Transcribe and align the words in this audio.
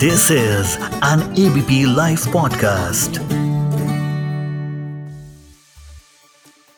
This 0.00 0.24
is 0.30 0.72
an 1.02 1.20
ABP 1.42 1.76
Life 1.98 2.24
podcast. 2.32 3.18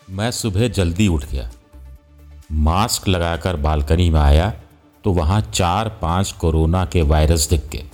मैं 0.09 0.31
सुबह 0.31 0.69
जल्दी 0.69 1.09
उठ 1.09 1.25
गया। 1.25 1.49
मास्क 2.53 3.09
लगाकर 3.09 3.57
बालकनी 3.57 4.09
में 4.11 4.21
आया 4.21 4.53
तो 5.05 5.13
वहाँ 5.13 5.41
चार 5.55 5.89
पाँच 6.03 6.33
कोरोना 6.33 6.85
के 6.85 7.03
वायरस 7.03 7.49
दिख 7.51 7.69
गए। 7.73 7.85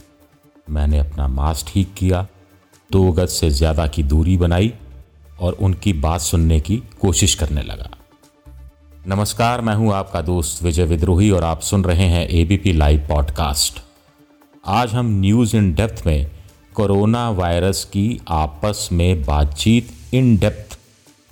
मैंने 0.71 0.99
अपना 0.99 1.29
मास्क 1.29 1.73
ठीक 1.73 1.95
किया, 1.95 2.27
दो 2.91 3.11
गज 3.13 3.29
से 3.29 3.51
ज़्यादा 3.51 3.87
की 3.87 4.03
दूरी 4.03 4.37
बनाई 4.37 4.73
और 5.41 5.53
उनकी 5.53 5.93
बात 5.93 6.21
सुनने 6.21 6.61
की 6.61 6.77
कोशिश 7.01 7.35
करने 7.35 7.63
लगा। 7.63 7.91
नमस्कार, 9.07 9.61
मैं 9.61 9.75
हूँ 9.75 9.93
आपका 9.95 10.23
दोस्त 10.23 10.63
विजय 10.63 10.85
विद्रोही 10.85 11.31
और 11.31 11.45
आप 11.45 11.61
सुन 11.63 11.85
रहे 11.85 12.09
हैं 12.09 12.29
एबीपी 12.29 12.73
लाइव 12.73 13.07
पॉडकास्ट 13.09 13.84
आज 14.67 14.95
हम 14.95 15.07
न्यूज़ 15.21 15.57
इन 15.57 15.73
डेप्थ 15.75 16.03
में 16.07 16.31
कोरोना 16.75 17.31
वायरस 17.31 17.85
की 17.85 18.21
आपस 18.29 18.89
में 18.93 19.23
बातचीत 19.23 20.15
इन 20.15 20.37
डेप्थ 20.37 20.79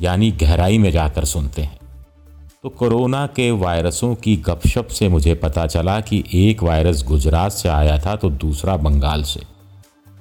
यानी 0.00 0.30
गहराई 0.32 0.78
में 0.78 0.90
जाकर 0.90 1.24
सुनते 1.24 1.62
हैं। 1.62 1.78
तो 2.62 2.68
कोरोना 2.68 3.26
के 3.26 3.50
वायरसों 3.50 4.14
की 4.14 4.36
गपशप 4.36 4.86
से 4.86 5.08
मुझे 5.08 5.34
पता 5.34 5.66
चला 5.66 6.00
कि 6.00 6.22
एक 6.34 6.62
वायरस 6.62 7.04
गुजरात 7.04 7.52
से 7.52 7.68
आया 7.68 7.98
था 7.98 8.16
तो 8.16 8.30
दूसरा 8.30 8.76
बंगाल 8.76 9.22
से। 9.22 9.40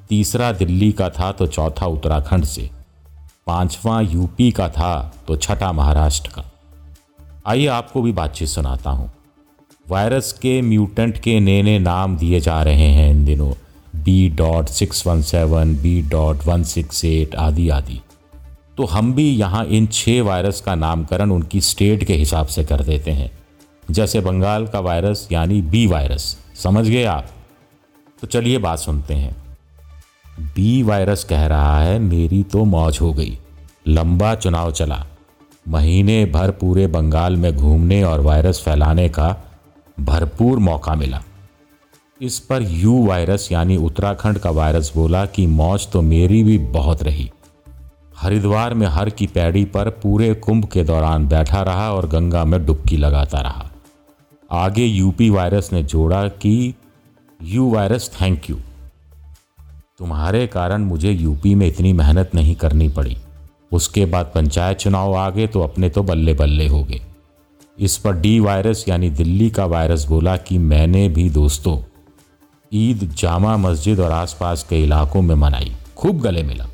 तीसरा 0.09 0.51
दिल्ली 0.51 0.91
का 0.91 1.09
था 1.09 1.31
तो 1.31 1.47
चौथा 1.47 1.85
उत्तराखंड 1.85 2.45
से। 2.45 2.69
पांचवा 3.47 4.01
यूपी 4.01 4.51
का 4.51 4.69
था 4.69 5.13
तो 5.27 5.35
छठा 5.37 5.71
महाराष्ट्र 5.71 6.31
का। 6.33 6.51
आइए 7.45 7.67
आपको 7.67 8.01
भी 8.01 8.11
बातचीत 8.11 8.47
सुनाता 8.47 8.89
हूँ। 8.89 9.11
वायरस 9.89 10.33
के 10.33 10.61
म्यूटेंट 10.61 11.17
के 11.17 11.39
नए 11.39 11.61
नए 11.61 11.79
नाम 11.79 12.17
दिए 12.17 12.39
जा 12.39 12.63
रहे 12.63 12.87
हैं 12.87 13.11
इन 13.11 13.25
दिनों। 13.25 13.51
B 13.95 14.29
dot 14.29 14.67
six 14.67 15.07
one 15.07 15.21
seven 15.21 15.75
B 15.75 16.01
dot 16.01 16.37
one 16.45 16.63
six 16.63 17.05
eight 17.05 17.35
आदि 17.35 17.69
आदि। 17.69 18.01
तो 18.77 18.85
हम 18.85 19.13
भी 19.13 19.29
यहाँ 19.35 19.65
इन 19.65 19.87
छः 19.87 20.21
वायरस 20.21 20.61
का 20.61 20.75
नामकरण 20.75 21.31
उनकी 21.31 21.61
स्टेट 21.61 22.03
के 22.03 22.13
हिसाब 22.13 22.45
से 22.45 22.63
कर 22.63 22.83
देते 22.83 23.11
हैं। 23.11 23.31
जैसे 23.91 24.19
बंगाल 24.19 24.67
का 24.67 24.79
वायरस, 24.79 25.27
यानी 25.31 25.61
बी 25.61 25.87
वायरस। 25.87 26.37
समझ 26.63 26.89
गए 26.89 27.03
आप? 27.03 27.27
तो 28.21 28.27
चलिए 28.27 28.57
बात 28.57 28.79
सुनते 28.79 29.13
हैं। 29.13 29.35
बी 30.39 30.83
वायरस 30.83 31.23
कह 31.23 31.45
रहा 31.45 31.79
है, 31.79 31.99
मेरी 31.99 32.43
तो 32.43 32.65
मौज 32.65 32.97
हो 33.01 33.13
गई। 33.13 33.37
लंबा 33.87 34.35
चुनाव 34.35 34.71
चला। 34.71 35.05
महीने 35.67 36.25
भर 36.25 36.51
पूरे 36.51 36.87
बंगाल 36.87 37.35
में 37.35 37.55
घूमने 37.55 38.03
और 38.03 38.21
वायरस 38.21 38.61
फैलाने 38.65 39.09
का 39.09 39.47
भरपूर 40.05 40.59
मौका 40.59 40.95
मिला। 40.95 41.23
इस 42.21 42.39
पर 42.39 42.61
यू 42.61 43.05
वायरस 43.05 43.51
यानी 43.51 43.77
उत्तराखंड 43.77 44.37
का 44.37 44.49
वायरस 44.49 44.91
बोला 44.95 45.25
कि 45.25 45.47
मौज 45.47 45.87
तो 45.91 46.01
मेरी 46.01 46.43
भी 46.43 46.57
बहुत 46.57 47.03
रही। 47.03 47.31
हरिद्वार 48.17 48.73
में 48.73 48.87
हर 48.87 49.09
की 49.09 49.27
पैड़ी 49.27 49.65
पर 49.65 49.89
पूरे 49.89 50.33
कुंभ 50.33 50.65
के 50.65 50.83
दौरान 50.83 51.27
बैठा 51.27 51.61
रहा 51.61 51.93
और 51.93 52.07
गंगा 52.07 52.45
में 52.45 52.65
डुबकी 52.65 52.97
लगाता 52.97 53.41
रहा। 53.41 53.71
आगे 54.51 54.85
यूपी 54.85 55.29
वायरस 55.29 55.69
ने 55.73 55.83
जोड़ा 55.83 56.27
कि, 56.27 56.75
यू 57.43 57.73
वायरस, 57.73 58.11
थैंक 58.21 58.49
यू। 58.49 58.55
तुम्हारे 59.97 60.47
कारण 60.47 60.81
मुझे 60.81 61.11
यूपी 61.11 61.55
में 61.55 61.67
इतनी 61.67 61.93
मेहनत 61.93 62.31
नहीं 62.35 62.55
करनी 62.55 62.89
पड़ी। 62.89 63.17
उसके 63.71 64.05
बाद 64.05 64.31
पंचायत 64.35 64.77
चुनाव 64.77 65.15
आ 65.15 65.29
गए 65.29 65.47
तो 65.47 65.61
अपने 65.61 65.89
तो 65.89 66.03
बल्ले 66.03 66.33
बल्ले 66.33 66.67
हो 66.67 66.83
गए। 66.83 67.01
इस 67.81 67.97
पर 67.97 68.13
डी 68.13 68.39
वायरस 68.39 68.83
यानी 68.87 69.09
दिल्ली 69.09 69.49
का 69.49 69.65
वायरस 69.65 70.05
बोला 70.07 70.35
कि 70.37 70.57
मैंने 70.57 71.07
भी 71.09 71.29
दोस्तों 71.29 71.77
ईद 72.71 73.09
जामा 73.17 73.55
मस्जिद 73.57 73.99
और 73.99 74.11
आसपास 74.11 74.63
के 74.63 74.83
इलाकों 74.83 75.21
में 75.21 75.33
मनाई, 75.35 75.71
खूब 75.97 76.19
गले 76.21 76.43
मिला। 76.43 76.67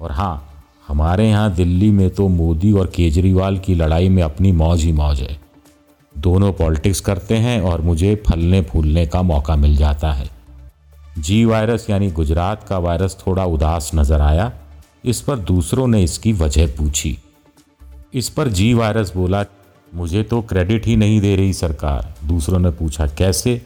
और 0.00 0.12
हाँ 0.12 0.44
हमारे 0.88 1.28
यहाँ 1.28 1.54
दिल्ली 1.54 1.90
में 1.90 2.08
तो 2.10 2.28
मोदी 2.28 2.72
और 2.72 2.86
केजरीवाल 2.86 3.58
की 3.58 3.74
लड़ाई 3.74 4.08
में 4.08 4.22
अपनी 4.22 4.52
मौज 4.52 4.84
ही 4.84 4.92
मौज 4.92 5.20
है। 5.20 5.38
दोनों 6.14 6.52
पॉलिटिक्स 6.52 7.00
करते 7.00 7.36
हैं 7.36 7.60
और 7.62 7.80
मुझे 7.80 8.14
फलने 8.28 8.62
फूलने 8.62 9.06
का 9.06 9.22
मौका 9.22 9.56
मिल 9.56 9.76
जाता 9.76 10.12
है। 10.12 10.30
जी 11.18 11.44
वायरस 11.44 11.90
यानी 11.90 12.10
गुजरात 12.10 12.68
का 12.68 12.78
वायरस 12.78 13.16
थोड़ा 13.26 13.44
उदास 13.46 13.90
नज़र 13.94 14.20
आया, 14.20 14.52
इस 15.04 15.20
पर 15.20 15.38
दूसरों 15.38 15.86
ने 15.86 16.02
इसकी 16.02 16.32
वजह 16.34 16.66
पूछी। 16.76 17.18
इस 18.14 18.28
पर 18.28 18.48
जी 18.48 18.72
वायरस 18.74 19.12
बोला 19.16 19.42
मुझे 19.94 20.22
तो 20.22 20.42
क्रेडिट 20.42 20.86
ही 20.86 20.96
नहीं 20.96 21.20
दे 21.20 21.36
रही 21.36 21.52
सरकार। 21.52 22.14
दूसरों 22.26 22.58
ने 22.58 22.70
पूछा, 22.70 23.06
कैसे? 23.06 23.62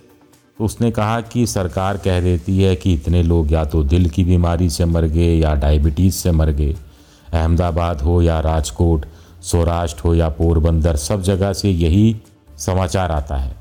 तो 0.59 0.65
उसने 0.65 0.91
कहा 0.91 1.21
कि 1.21 1.47
सरकार 1.47 1.97
कह 1.97 2.21
देती 2.21 2.63
है 2.63 2.77
कि 2.77 2.95
इतने 2.95 3.23
लोग 3.23 3.53
या 3.53 3.65
तो 3.65 3.85
दिल 3.85 4.09
की 4.09 4.25
बीमारी 4.25 4.71
से 4.71 4.85
मर 4.85 5.05
गए 5.05 5.39
या 5.39 5.55
डायबिटीज़ 5.55 6.15
से 6.15 6.31
मर 6.31 6.51
गए। 6.51 6.75
अहमदाबाद 7.33 8.01
हो 8.01 8.23
या 8.23 8.41
राजकोट, 8.41 9.07
सौराष्ट्र 9.43 10.03
हो 10.05 10.15
या 10.15 10.29
पोरबंदर, 10.29 10.97
सब 10.97 11.23
जगह 11.23 11.53
से 11.53 11.71
यही 11.71 12.17
समाचार 12.59 13.11
आता 13.11 13.37
है। 13.37 13.57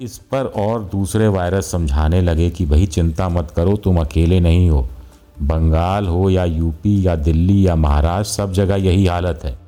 इस 0.00 0.18
पर 0.18 0.44
और 0.44 0.84
दूसरे 0.84 1.28
वायरस 1.28 1.70
समझाने 1.70 2.22
लगे 2.22 2.50
कि, 2.50 2.66
भाई, 2.66 2.86
चिंता 2.86 3.28
मत 3.28 3.52
करो, 3.56 3.76
तुम 3.76 4.00
अकेले 4.00 4.40
नहीं 4.40 4.70
हो। 4.70 4.88
बंगाल 5.42 6.06
हो 6.06 6.30
या 6.30 6.44
यूपी 6.44 7.06
या 7.06 7.16
दिल्ली 7.16 7.66
या 7.66 7.76
महाराष्ट्र, 7.76 8.34
सब 8.34 8.52
जगह 8.52 8.76
यही 8.76 9.06
हालत 9.06 9.40
है। 9.44 9.65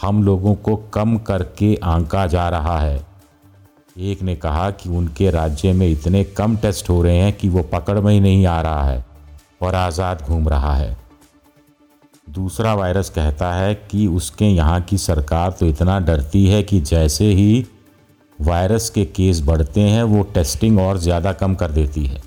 हम 0.00 0.22
लोगों 0.22 0.54
को 0.56 0.76
कम 0.94 1.16
करके 1.18 1.74
आंका 1.84 2.26
जा 2.26 2.48
रहा 2.48 2.78
है। 2.80 3.00
एक 4.02 4.22
ने 4.22 4.34
कहा 4.36 4.70
कि 4.70 4.88
उनके 4.88 5.30
राज्य 5.30 5.72
में 5.72 5.86
इतने 5.88 6.22
कम 6.36 6.56
टेस्ट 6.56 6.88
हो 6.90 7.00
रहे 7.02 7.16
हैं 7.16 7.32
कि 7.32 7.48
वो 7.48 7.62
पकड़ 7.72 7.98
में 7.98 8.12
ही 8.12 8.20
नहीं 8.20 8.46
आ 8.46 8.60
रहा 8.62 8.84
है 8.84 9.04
और 9.62 9.74
आज़ाद 9.74 10.22
घूम 10.22 10.48
रहा 10.48 10.74
है। 10.74 10.96
दूसरा 12.30 12.74
वायरस 12.74 13.10
कहता 13.10 13.52
है 13.54 13.74
कि 13.90 14.06
उसके 14.06 14.44
यहाँ 14.46 14.80
की 14.80 14.98
सरकार 14.98 15.50
तो 15.50 15.66
इतना 15.66 15.98
डरती 16.00 16.46
है 16.46 16.62
कि 16.62 16.80
जैसे 16.82 17.24
ही 17.26 17.66
वायरस 18.38 18.88
के 18.90 19.04
केस 19.06 19.40
बढ़ते 19.42 19.80
हैं, 19.80 20.02
वो 20.02 20.22
टेस्टिंग 20.34 20.78
और 20.80 20.98
ज़्यादा 20.98 21.32
कम 21.34 21.54
कर 21.54 21.70
देती 21.70 22.04
है। 22.06 22.20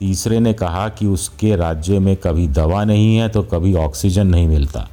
तीसरे 0.00 0.40
ने 0.40 0.52
कहा 0.54 0.88
कि 0.88 1.06
उसके 1.06 1.54
राज्य 1.56 1.98
में 1.98 2.16
कभी 2.16 2.46
दवा 2.50 2.84
नहीं 2.84 3.14
है 3.16 3.28
तो 3.28 3.42
कभी 3.44 3.74
ऑक्सीजन 3.74 4.26
नहीं 4.26 4.48
मिलता। 4.48 4.88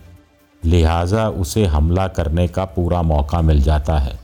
लिहाजा 0.63 1.27
उसे 1.29 1.65
हमला 1.65 2.07
करने 2.07 2.47
का 2.47 2.65
पूरा 2.65 3.01
मौका 3.01 3.41
मिल 3.41 3.61
जाता 3.61 3.97
है। 3.97 4.17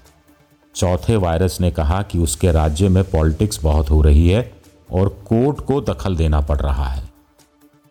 चौथे 0.76 1.16
वायरस 1.16 1.58
ने 1.62 1.72
कहा 1.72 2.02
कि 2.02 2.20
उसके 2.20 2.52
राज्य 2.52 2.90
में 2.90 3.04
पॉलिटिक्स 3.04 3.64
बहुत 3.64 3.90
हो 3.90 4.02
रही 4.02 4.28
है 4.30 4.52
और 4.94 5.10
कोर्ट 5.26 5.60
को 5.60 5.80
दखल 5.82 6.16
देना 6.16 6.42
पड़ 6.42 6.58
रहा 6.58 6.88
है। 6.88 7.04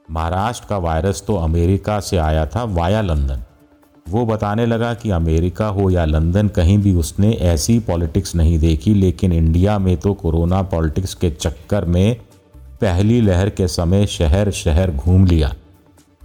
महाराष्ट्र 0.09 0.67
का 0.69 0.79
वायरस 0.79 1.25
तो 1.27 1.37
अमेरिका 1.37 1.99
से 2.01 2.17
आया 2.17 2.47
था 2.47 2.65
वाया 2.65 3.01
लंदन। 3.01 3.43
वो 4.07 4.25
बताने 4.27 4.67
लगा 4.67 4.93
कि 4.95 5.11
अमेरिका 5.11 5.67
हो 5.67 5.89
या 5.91 6.05
लंदन, 6.05 6.49
कहीं 6.49 6.79
भी 6.79 6.95
उसने 6.95 7.33
ऐसी 7.33 7.79
पॉलिटिक्स 7.81 8.35
नहीं 8.35 8.59
देखी, 8.59 8.95
लेकिन 8.95 9.33
इंडिया 9.33 9.79
में 9.79 9.97
तो 9.97 10.15
कोरोना 10.15 10.63
पॉलिटिक्स 10.63 11.15
के 11.15 11.31
चक्कर 11.31 11.85
में 11.85 12.17
पहली 12.81 13.21
लहर 13.21 13.51
के 13.51 13.69
समय 13.69 14.07
शहर 14.07 14.51
शहर 14.51 14.91
घूम 14.91 15.27
लिया। 15.27 15.55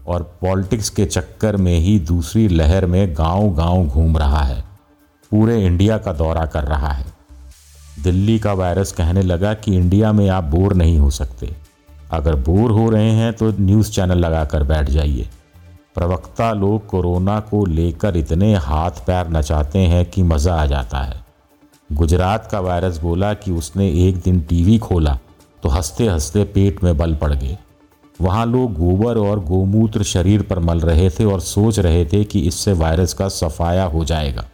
और 0.10 0.24
पॉलिटिक्स 0.42 0.90
के 0.90 1.06
चक्कर 1.06 1.58
में 1.58 1.78
ही 1.80 1.98
दूसरी 2.00 2.48
लहर 2.48 2.86
में 2.86 3.14
गाँव 3.14 3.50
गाँव 3.56 3.86
घूम 3.86 4.18
रहा 4.18 4.42
है। 4.42 4.64
पूरे 5.32 5.64
इंडिया 5.66 5.98
का 5.98 6.14
दौरा 6.14 6.46
कर 6.46 6.64
रहा 6.64 6.92
है। 6.92 7.06
दिल्ली 8.04 8.38
का 8.40 8.54
वायरस 8.54 8.92
कहने 8.92 9.22
लगा 9.22 9.54
कि 9.54 9.76
इंडिया 9.76 10.12
में 10.12 10.28
आप 10.30 10.44
बोर 10.44 10.74
नहीं 10.74 10.98
हो 11.00 11.10
सकते। 11.10 11.56
अगर 12.12 12.36
बोर 12.36 12.72
हो 12.72 12.90
रहे 12.90 13.12
हैं 13.12 13.34
तो 13.34 13.52
न्यूज़ 13.60 13.92
चैनल 13.92 14.18
लगाकर 14.18 14.64
बैठ 14.64 14.90
जाइए। 14.90 15.28
प्रवक्ता 15.96 16.52
लोग 16.54 16.86
कोरोना 16.88 17.40
को 17.40 17.66
लेकर 17.66 18.18
इतने 18.18 18.54
हाथ 18.56 19.06
पैर 19.08 19.30
नचाते 19.30 19.80
हैं 19.80 20.06
कि 20.06 20.24
मज़ा 20.24 20.56
आ 20.56 20.66
जाता 20.66 20.98
है। 20.98 21.22
गुजरात 21.90 22.50
का 22.52 22.60
वायरस 22.60 22.98
बोला 22.98 23.34
कि 23.34 23.52
उसने 23.52 23.90
एक 24.08 24.18
दिन 24.18 24.42
टीवी 24.42 24.78
खोला 24.78 25.18
तो 25.64 25.70
हँसते 25.70 26.08
हँसते 26.08 26.44
पेट 26.44 26.84
में 26.84 26.98
बल 26.98 27.16
पड़ 27.16 27.34
गए। 27.34 27.58
वहाँ 28.22 28.46
लोग 28.46 28.74
गोबर 28.74 29.18
और 29.18 29.40
गोमूत्र 29.40 30.04
शरीर 30.04 30.42
पर 30.42 30.60
मल 30.60 30.80
रहे 30.80 31.10
थे 31.10 31.26
और 31.26 31.40
सोच 31.40 31.80
रहे 31.80 32.06
थे 32.06 32.24
कि 32.24 32.40
इससे 32.40 32.74
वायरस 32.74 33.14
का 33.14 33.28
सफाया 33.28 33.84
हो 33.84 34.04
जाएगा। 34.06 34.46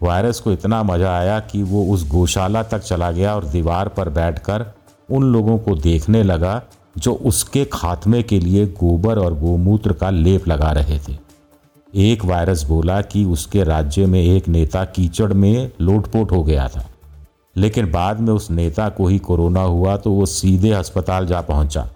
वायरस 0.00 0.40
को 0.40 0.52
इतना 0.52 0.82
मज़ा 0.82 1.16
आया 1.18 1.38
कि 1.40 1.62
वो 1.62 1.84
उस 1.94 2.06
गौशाला 2.08 2.62
तक 2.62 2.78
चला 2.78 3.10
गया 3.10 3.34
और 3.34 3.44
दीवार 3.44 3.88
पर 3.88 4.08
बैठकर 4.08 4.64
उन 5.08 5.22
लोगों 5.22 5.58
को 5.58 5.74
देखने 5.74 6.22
लगा, 6.22 6.62
जो 6.98 7.12
उसके 7.12 7.64
खात्मे 7.64 8.22
के 8.22 8.38
लिए 8.40 8.66
गोबर 8.66 9.18
और 9.18 9.38
गोमूत्र 9.38 9.92
का 9.92 10.10
लेप 10.10 10.48
लगा 10.48 10.70
रहे 10.72 10.98
थे। 10.98 11.16
एक 11.92 12.24
वायरस 12.24 12.62
बोला 12.64 13.00
कि 13.02 13.24
उसके 13.24 13.64
राज्य 13.64 14.06
में 14.06 14.20
एक 14.20 14.48
नेता 14.48 14.84
कीचड़ 14.86 15.32
में 15.32 15.70
लोटपोट 15.80 16.32
हो 16.32 16.42
गया 16.42 16.68
था। 16.68 16.84
लेकिन 17.56 17.90
बाद 17.92 18.20
में 18.20 18.32
उस 18.32 18.50
नेता 18.50 18.88
को 18.88 19.06
ही 19.06 19.18
कोरोना 19.18 19.62
हुआ 19.62 19.96
तो 19.96 20.10
वो 20.10 20.26
सीधे 20.26 20.70
अस्पताल 20.70 21.26
जा 21.26 21.40
पहुँचा। 21.40 21.88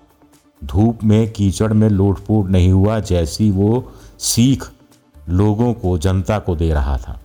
धूप 0.65 1.05
में, 1.05 1.33
कीचड़ 1.33 1.73
में 1.73 1.89
लोटपोट 1.89 2.49
नहीं 2.49 2.71
हुआ 2.73 2.99
जैसी 3.01 3.51
वो 3.51 3.93
सीख 4.19 4.71
लोगों 5.29 5.73
को, 5.75 5.97
जनता 5.99 6.39
को 6.39 6.57
दे 6.57 6.73
रहा 6.73 6.97
था। 6.99 7.21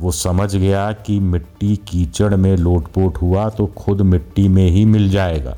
वो 0.00 0.10
समझ 0.10 0.54
गया 0.56 0.92
कि 0.92 1.18
मिट्टी 1.20 1.76
कीचड़ 1.76 2.34
में 2.36 2.56
लोटपोट 2.56 3.16
हुआ 3.16 3.48
तो 3.48 3.66
खुद 3.66 4.00
मिट्टी 4.00 4.48
में 4.48 4.66
ही 4.70 4.84
मिल 4.84 5.10
जाएगा। 5.10 5.56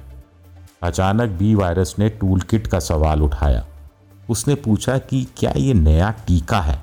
अचानक 0.82 1.30
बी 1.30 1.54
वायरस 1.54 1.94
ने 1.98 2.08
टूल 2.08 2.40
किट 2.40 2.66
का 2.66 2.78
सवाल 2.78 3.22
उठाया। 3.22 3.64
उसने 4.30 4.54
पूछा 4.54 4.98
कि 4.98 5.26
क्या 5.36 5.52
ये 5.56 5.74
नया 5.74 6.10
टीका 6.26 6.60
है? 6.60 6.82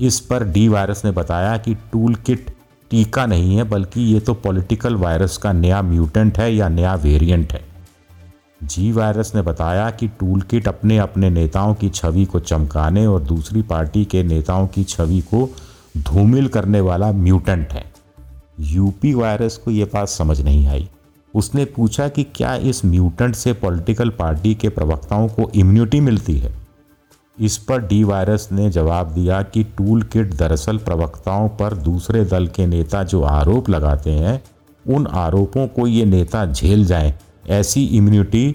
इस 0.00 0.20
पर 0.20 0.44
डी 0.44 0.68
वायरस 0.68 1.04
ने 1.04 1.10
बताया 1.10 1.56
कि 1.56 1.74
टूल 1.92 2.14
किट 2.14 2.50
टीका 2.90 3.26
नहीं 3.26 3.56
है, 3.56 3.64
बल्कि 3.64 4.00
ये 4.00 4.20
तो 4.20 4.34
पॉलिटिकल 4.34 4.96
वायरस 4.96 5.36
का 5.36 5.52
नया 5.52 5.82
म्यूटेंट 5.82 6.38
है 6.38 6.54
या 6.54 6.68
नया 6.68 6.94
वेरिएंट 6.94 7.52
है। 7.52 7.75
जी 8.64 8.92
वायरस 8.92 9.32
ने 9.34 9.42
बताया 9.42 9.90
कि 9.90 10.08
टूल 10.08 10.40
किट 10.40 10.68
अपने 10.68 10.98
अपने 10.98 11.30
नेताओं 11.30 11.74
की 11.74 11.88
छवि 11.88 12.24
को 12.24 12.40
चमकाने 12.40 13.06
और 13.06 13.22
दूसरी 13.22 13.62
पार्टी 13.62 14.04
के 14.04 14.22
नेताओं 14.22 14.66
की 14.66 14.84
छवि 14.84 15.20
को 15.20 15.50
धूमिल 15.98 16.48
करने 16.48 16.80
वाला 16.80 17.12
म्यूटेंट 17.12 17.72
है। 17.72 17.92
यूपी 18.60 19.14
वायरस 19.14 19.56
को 19.56 19.70
ये 19.70 19.84
बात 19.84 20.08
समझ 20.08 20.40
नहीं 20.40 20.66
आई। 20.66 20.88
उसने 21.34 21.64
पूछा 21.64 22.08
कि 22.08 22.24
क्या 22.24 22.54
इस 22.54 22.84
म्यूटेंट 22.84 23.34
से 23.34 23.52
पॉलिटिकल 23.52 24.10
पार्टी 24.10 24.54
के 24.54 24.68
प्रवक्ताओं 24.68 25.28
को 25.28 25.50
इम्यूनिटी 25.54 26.00
मिलती 26.00 26.38
है? 26.38 26.56
इस 27.40 27.56
पर 27.58 27.78
डी 27.78 28.04
वायरस 28.04 28.48
ने 28.52 28.70
जवाब 28.70 29.08
दिया 29.08 29.42
कि 29.42 29.64
टूल 29.64 30.02
किट 30.02 30.34
दरअसल 30.34 30.78
प्रवक्ताओं 30.78 31.48
पर 31.48 31.74
दूसरे 31.74 32.24
दल 32.24 32.46
के 32.46 32.66
नेता 32.66 33.02
जो 33.02 33.22
आरोप 33.22 33.70
लगाते 33.70 34.10
हैं, 34.10 34.42
उन 34.88 35.06
आरोपों 35.06 35.68
को 35.68 35.86
ये 35.86 36.04
नेता 36.04 36.46
झेल 36.52 36.84
जाएँ 36.84 37.14
ऐसी 37.48 37.84
इम्यूनिटी 37.86 38.50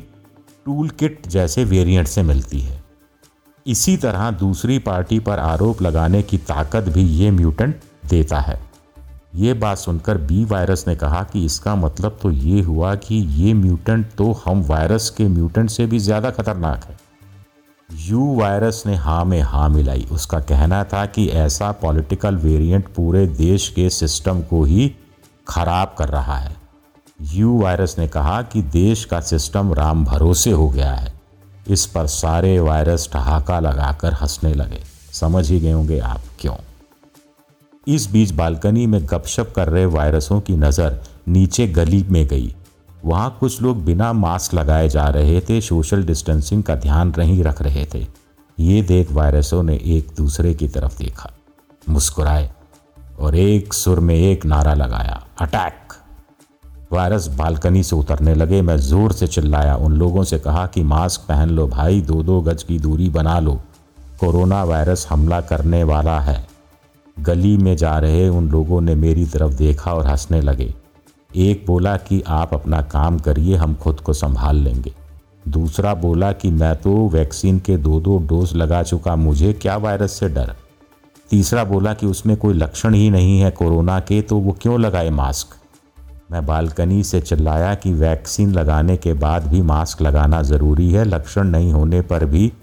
टूल 0.66 0.90
किट 0.90 1.28
जैसे 1.28 1.64
वेरिएंट 1.66 2.08
से 2.08 2.24
मिलती 2.24 2.60
है। 2.60 2.80
इसी 3.66 3.96
तरह 3.98 4.30
दूसरी 4.32 4.78
पार्टी 4.80 5.20
पर 5.20 5.40
आरोप 5.40 5.82
लगाने 5.82 6.22
की 6.22 6.38
ताकत 6.40 6.90
भी 6.90 7.04
ये 7.18 7.32
म्यूटेंट 7.32 7.80
देता 8.06 8.40
है। 8.40 8.60
ये 9.36 9.54
बात 9.54 9.78
सुनकर 9.78 10.18
बी 10.20 10.44
वायरस 10.46 10.84
ने 10.88 10.96
कहा 10.96 11.24
कि 11.24 11.44
इसका 11.46 11.76
मतलब 11.76 12.18
तो 12.22 12.32
ये 12.32 12.62
हुआ 12.62 12.94
कि 12.98 13.16
ये 13.16 13.54
म्यूटेंट 13.54 14.06
तो 14.18 14.32
हम 14.46 14.62
वायरस 14.62 15.10
के 15.10 15.28
म्यूटेंट 15.28 15.70
से 15.70 15.86
भी 15.86 16.00
ज़्यादा 16.00 16.32
खतरनाक 16.32 16.84
है। 16.84 16.98
यू 17.90 18.34
वायरस 18.36 18.84
ने 18.86 18.96
हाँ 18.96 19.24
में 19.26 19.42
हाँ 19.42 19.68
मिलाई। 19.70 20.06
उसका 20.12 20.40
कहना 20.42 20.84
था 20.84 21.06
कि 21.06 21.28
ऐसा 21.30 21.72
पॉलिटिकल 21.72 22.36
वेरिएंट 22.38 22.88
पूरे 22.88 23.26
देश 23.28 23.70
के 23.70 23.90
सिस्टम 23.90 24.42
को 24.42 24.64
ही 24.64 24.92
खराब 25.48 25.96
कर 25.98 26.10
रहा 26.10 26.38
है। 26.38 26.56
यू 27.21 27.62
वायरस 27.62 27.95
ने 28.00 28.07
कहा 28.07 28.41
कि 28.41 28.62
देश 28.62 29.06
का 29.06 29.19
सिस्टम 29.19 29.73
राम 29.73 30.06
भरोसे 30.06 30.51
हो 30.51 30.69
गया 30.69 30.91
है। 30.91 31.13
इस 31.68 31.85
पर 31.85 32.07
सारे 32.07 32.59
वायरस 32.59 33.09
ठहाका 33.13 33.59
लगाकर 33.59 34.13
हंसने 34.13 34.53
लगे। 34.53 34.79
समझ 35.13 35.50
ही 35.51 35.59
गए 35.59 35.71
होंगे 35.71 36.00
आप 36.00 36.21
क्यों? 36.39 36.56
इस 37.88 38.12
बीच 38.12 38.31
बालकनी 38.31 38.88
में 38.88 39.06
गपशप 39.06 39.53
कर 39.56 39.68
रहे 39.68 39.85
वायरसों 39.85 40.41
की 40.41 40.53
नज़र 40.53 41.01
नीचे 41.27 41.68
गली 41.68 42.03
में 42.03 42.27
गई। 42.27 42.56
वहाँ 43.06 43.38
कुछ 43.39 43.62
लोग 43.62 43.85
बिना 43.85 44.13
मास्क 44.13 44.53
लगाए 44.53 44.89
जा 44.89 45.06
रहे 45.06 45.41
थे, 45.41 45.62
सोशल 45.62 46.03
डिस्टेंसिंग 46.03 46.63
का 46.63 46.75
ध्यान 46.75 47.13
नहीं 47.18 47.44
रख 47.44 47.62
रहे 47.62 47.85
थे। 47.94 48.07
ये 48.59 48.81
देख 48.81 49.12
वायरसों 49.12 49.63
ने 49.63 49.75
एक 49.75 50.07
दूसरे 50.18 50.53
की 50.53 50.68
तरफ़ 50.68 50.97
देखा। 50.97 51.31
मुस्कुराए 51.89 52.51
और 53.19 53.35
एक 53.35 53.73
सुर 53.73 54.00
में 54.00 54.15
एक 54.15 54.45
नारा 54.45 54.73
लगाया, 54.73 55.23
अटैक! 55.41 55.81
वायरस 56.94 57.28
बालकनी 57.28 57.84
से 57.84 57.96
उतरने 57.96 58.34
लगे। 58.36 58.62
मैं 58.62 58.78
ज़ोर 58.78 59.12
से 59.12 59.28
चिल्लाया। 59.28 59.76
उन 59.76 59.94
लोगों 59.94 60.24
से 60.24 60.40
कहा 60.40 60.66
कि 60.68 60.84
मास्क 60.84 61.22
पहन 61.22 61.50
लो 61.50 61.68
भाई 61.68 62.02
दो 62.02 62.22
दो 62.24 62.40
गज 62.42 62.64
की 62.64 62.80
दूरी 62.80 63.10
बना 63.10 63.40
लो। 63.40 63.60
कोरोना 64.20 64.64
वायरस 64.64 65.06
हमला 65.10 65.42
करने 65.42 65.84
वाला 65.84 66.20
है। 66.20 66.46
गली 67.18 67.56
में 67.58 67.76
जा 67.78 67.98
रहे 68.00 68.28
उन 68.30 68.50
लोगों 68.50 68.82
ने 68.82 68.96
मेरी 68.96 69.26
तरफ़ 69.26 69.54
देखा 69.54 69.94
और 69.94 70.08
हंसने 70.08 70.42
लगे। 70.42 70.74
एक 71.32 71.64
बोला 71.68 71.96
कि 71.98 72.22
आप 72.28 72.54
अपना 72.54 72.82
काम 72.82 73.20
करिए, 73.20 73.56
हम 73.56 73.76
खुद 73.76 74.00
को 74.00 74.14
संभाल 74.14 74.56
लेंगे। 74.56 74.94
दूसरा 75.48 75.94
बोला 75.94 76.32
कि 76.32 76.50
मैं 76.52 76.76
तो 76.76 77.08
वैक्सीन 77.10 77.60
के 77.60 77.78
दो 77.78 78.00
दो 78.00 78.18
डोज 78.20 78.54
लगा 78.56 78.84
चुका, 78.84 79.16
मुझे 79.16 79.54
क्या 79.54 79.78
वायरस 79.78 80.12
से 80.12 80.30
डर? 80.30 80.54
तीसरा 81.30 81.64
बोला 81.64 81.94
कि 81.94 82.06
उसमें 82.06 82.36
कोई 82.38 82.54
लक्षण 82.54 82.94
ही 82.94 83.10
नहीं 83.10 83.40
है 83.40 83.52
कोरोना 83.52 84.00
के 84.00 84.22
तो 84.22 84.38
वो 84.38 84.58
क्यों 84.62 84.80
लगाए 84.80 85.10
मास्क? 85.10 85.58
मैं 86.31 86.45
बालकनी 86.45 87.04
से 87.04 87.22
चिल्लाया 87.22 87.75
कि 87.75 87.94
वैक्सीन 87.94 88.51
लगाने 88.51 88.98
के 88.98 89.13
बाद 89.13 89.48
भी 89.48 89.62
मास्क 89.62 90.01
लगाना 90.01 90.42
ज़रूरी 90.42 90.92
है। 90.92 91.04
लक्षण 91.04 91.44
नहीं 91.44 91.74
होने 91.74 92.01
पर 92.01 92.25
भी 92.25 92.54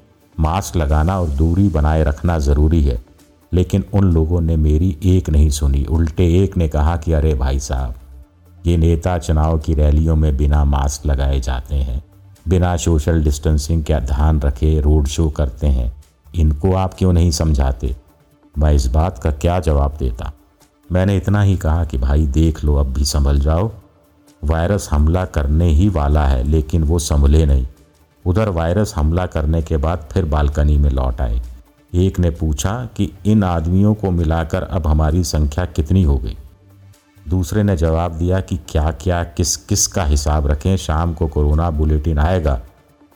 मास्क 0.40 0.76
लगाना 0.76 1.20
और 1.20 1.28
दूरी 1.28 1.68
बनाए 1.68 2.04
रखना 2.04 2.38
ज़रूरी 2.38 2.84
है। 2.84 3.04
लेकिन 3.52 3.84
उन 3.92 4.04
लोगों 4.04 4.40
ने 4.40 4.56
मेरी 4.56 4.98
एक 5.04 5.30
नहीं 5.30 5.50
सुनी। 5.50 5.84
उल्टे 5.84 6.44
एक 6.44 6.56
ने 6.56 6.68
कहा 6.68 6.96
कि 6.96 7.12
अरे 7.12 7.34
भाई 7.34 7.60
साहब, 7.60 7.94
ये 8.66 8.76
नेता 8.76 9.18
चुनाव 9.18 9.58
की 9.58 9.74
रैलियों 9.74 10.16
में 10.16 10.36
बिना 10.36 10.64
मास्क 10.64 11.06
लगाए 11.06 11.40
जाते 11.40 11.76
हैं। 11.76 12.04
बिना 12.48 12.76
सोशल 12.76 13.24
डिस्टेंसिंग 13.24 13.84
का 13.84 14.00
ध्यान 14.00 14.40
रखे 14.40 14.80
रोड 14.80 15.06
शो 15.06 15.30
करते 15.30 15.66
हैं। 15.66 16.04
इनको 16.34 16.74
आप 16.74 16.94
क्यों 16.94 17.12
नहीं 17.12 17.30
समझाते? 17.30 17.96
मैं 18.58 18.72
इस 18.72 18.86
बात 18.86 19.18
का 19.18 19.30
क्या 19.30 19.60
जवाब 19.60 19.96
देता? 19.98 20.32
मैंने 20.92 21.16
इतना 21.16 21.42
ही 21.42 21.56
कहा 21.56 21.84
कि 21.84 21.98
भाई, 21.98 22.26
देख 22.26 22.64
लो, 22.64 22.74
अब 22.74 22.86
भी 22.86 23.04
संभल 23.04 23.38
जाओ। 23.38 23.72
वायरस 24.44 24.88
हमला 24.92 25.24
करने 25.24 25.68
ही 25.68 25.88
वाला 25.88 26.26
है, 26.26 26.42
लेकिन 26.42 26.84
वो 26.84 26.98
संभले 26.98 27.46
नहीं। 27.46 27.66
उधर 28.26 28.48
वायरस 28.48 28.92
हमला 28.96 29.26
करने 29.26 29.62
के 29.62 29.76
बाद 29.76 30.08
फिर 30.12 30.24
बालकनी 30.24 30.78
में 30.78 30.90
लौट 30.90 31.20
आए। 31.20 31.42
एक 31.94 32.18
ने 32.18 32.30
पूछा 32.30 32.88
कि 32.96 33.12
इन 33.26 33.44
आदमियों 33.44 33.94
को 33.94 34.10
मिलाकर 34.10 34.62
अब 34.62 34.86
हमारी 34.86 35.24
संख्या 35.24 35.64
कितनी 35.64 36.02
हो 36.02 36.16
गई? 36.16 36.36
दूसरे 37.28 37.62
ने 37.62 37.76
जवाब 37.76 38.12
दिया 38.12 38.40
कि 38.40 38.58
क्या 38.68 38.90
क्या, 38.90 39.24
किस 39.24 39.56
किस 39.56 39.86
का 39.86 40.04
हिसाब 40.04 40.46
रखें, 40.46 40.76
शाम 40.76 41.14
को 41.14 41.26
कोरोना 41.26 41.70
बुलेटिन 41.70 42.18
आएगा, 42.18 42.60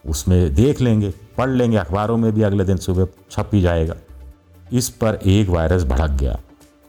उसमें 0.09 0.55
देख 0.55 0.81
लेंगे, 0.81 1.15
पढ़ 1.39 1.51
लेंगे, 1.51 1.77
अखबारों 1.77 2.17
में 2.17 2.33
भी 2.33 2.43
अगले 2.43 2.65
दिन 2.65 2.77
सुबह 2.77 3.07
छप 3.31 3.51
ही 3.55 3.61
जाएगा। 3.61 3.95
इस 4.73 4.89
पर 4.89 5.19
एक 5.27 5.49
वायरस 5.49 5.85
भड़क 5.85 6.11
गया। 6.11 6.39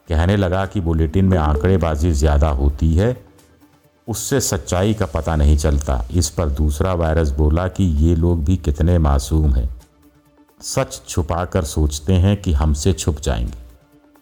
कहने 0.07 0.35
लगा 0.37 0.65
कि 0.65 0.81
बुलेटिन 0.81 1.25
में 1.25 1.37
आंकड़ेबाजी 1.37 2.11
ज़्यादा 2.11 2.49
होती 2.49 2.93
है। 2.95 3.15
उससे 4.07 4.39
सच्चाई 4.41 4.93
का 4.93 5.05
पता 5.05 5.35
नहीं 5.35 5.57
चलता। 5.57 6.05
इस 6.11 6.29
पर 6.29 6.49
दूसरा 6.49 6.93
वायरस 6.93 7.29
बोला 7.29 7.67
कि 7.67 7.83
ये 7.83 8.15
लोग 8.15 8.43
भी 8.45 8.57
कितने 8.57 8.97
मासूम 8.97 9.53
हैं। 9.53 9.69
सच 10.61 11.01
छुपाकर 11.09 11.63
सोचते 11.63 12.13
हैं 12.13 12.41
कि 12.41 12.53
हमसे 12.53 12.93
छुप 12.93 13.19
जाएँगे, 13.19 13.53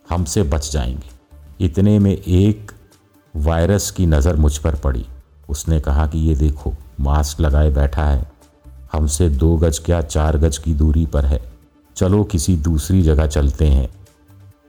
हमसे 0.09 0.43
बच 0.43 0.71
जाएँगे। 0.71 1.65
इतने 1.65 1.99
में 1.99 2.11
एक 2.11 2.71
वायरस 3.35 3.91
की 3.91 4.05
नज़र 4.05 4.35
मुझ 4.35 4.57
पर 4.57 4.75
पड़ी। 4.75 5.05
उसने 5.49 5.79
कहा 5.79 6.07
कि 6.07 6.19
ये 6.19 6.35
देखो, 6.35 6.73
मास्क 6.99 7.39
लगाए 7.41 7.69
बैठा 7.69 8.05
है। 8.05 8.31
हमसे 8.91 9.29
दो 9.29 9.55
गज 9.57 9.79
क्या 9.79 10.01
चार 10.01 10.37
गज 10.37 10.57
की 10.57 10.73
दूरी 10.73 11.05
पर 11.05 11.25
है? 11.25 11.41
चलो 11.95 12.23
किसी 12.23 12.55
दूसरी 12.57 13.01
जगह 13.01 13.27
चलते 13.27 13.67
हैं। 13.67 13.89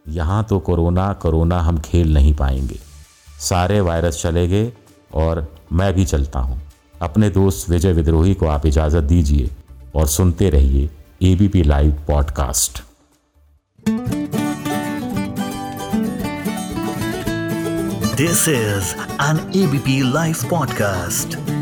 यहाँ 0.08 0.44
तो 0.44 0.58
कोरोना 0.58 1.12
कोरोना 1.12 1.60
हम 1.60 1.78
खेल 1.78 2.14
नहीं 2.14 2.34
पाएँगे। 2.34 2.78
सारे 3.40 3.80
वायरस 3.80 4.22
चले 4.22 4.48
गए 4.48 4.72
और 5.14 5.54
मैं 5.72 5.94
भी 5.94 6.04
चलता 6.04 6.38
हूँ। 6.38 6.62
अपने 7.02 7.30
दोस्त 7.30 7.70
विजय 7.70 7.92
विद्रोही 7.92 8.34
को 8.34 8.46
आप 8.46 8.66
इजाज़त 8.66 9.02
दीजिए 9.02 9.50
और 9.94 10.06
सुनते 10.06 10.50
रहिए 10.50 10.90
ABP 11.22 11.62
live 11.62 11.92
podcast 11.92 12.82
This 18.12 18.48
is 18.48 18.84
an 19.20 19.38
ABP 19.56 20.12
live 20.12 20.34
podcast. 20.34 21.61